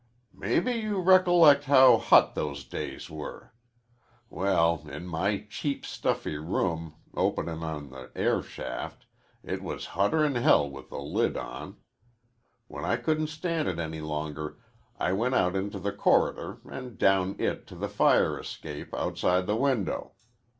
"Maybe 0.33 0.71
you 0.71 0.99
recollect 0.99 1.65
how 1.65 1.99
hot 1.99 2.33
those 2.33 2.63
days 2.65 3.07
were. 3.07 3.53
Well, 4.31 4.83
in 4.89 5.05
my 5.05 5.45
cheap, 5.47 5.85
stuffy 5.85 6.39
room, 6.39 6.95
openin' 7.13 7.61
on 7.61 7.93
an 7.93 8.09
air 8.15 8.41
shaft, 8.41 9.05
it 9.43 9.61
was 9.61 9.85
hotter 9.93 10.25
'n 10.25 10.33
hell 10.33 10.67
with 10.67 10.89
the 10.89 10.97
lid 10.97 11.37
on. 11.37 11.77
When 12.67 12.83
I 12.83 12.95
couldn't 12.97 13.27
stand 13.27 13.67
it 13.67 13.77
any 13.77 14.01
longer, 14.01 14.57
I 14.99 15.11
went 15.13 15.35
out 15.35 15.55
into 15.55 15.77
the 15.77 15.91
corridor 15.93 16.57
an' 16.67 16.95
down 16.95 17.35
it 17.37 17.67
to 17.67 17.75
the 17.75 17.87
fire 17.87 18.39
escape 18.39 18.91
outside 18.95 19.45
the 19.45 19.55
window. 19.55 20.13